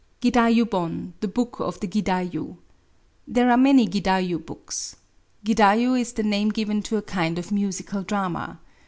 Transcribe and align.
* 0.17 0.21
Gidayu'hotif 0.23 1.11
the 1.19 1.27
book 1.27 1.59
of 1.59 1.79
the 1.79 1.87
gidayu, 1.87 2.57
There 3.27 3.51
are 3.51 3.55
many 3.55 3.87
gidayu 3.87 4.43
books. 4.43 4.95
GiJayU 5.45 6.01
is 6.01 6.13
the 6.13 6.23
name 6.23 6.49
given 6.49 6.81
to 6.81 6.97
a 6.97 7.03
kind 7.03 7.37
of 7.37 7.51
musical 7.51 8.01
drama. 8.01 8.59